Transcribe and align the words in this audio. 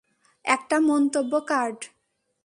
একটা 0.45 0.77
মন্তব্য 0.81 1.33
কার্ড? 1.47 1.79